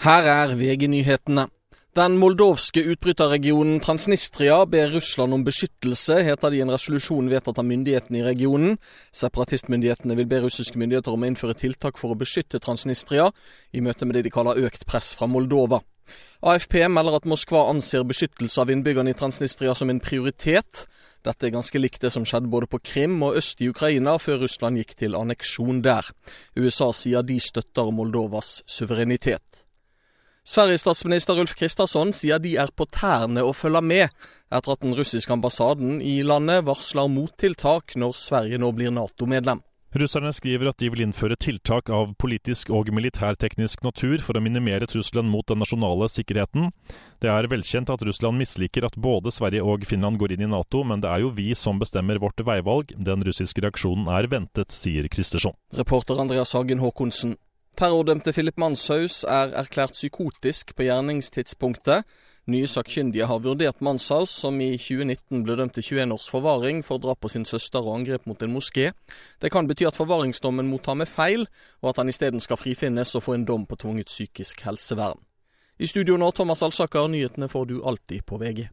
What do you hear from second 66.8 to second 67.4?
for drap på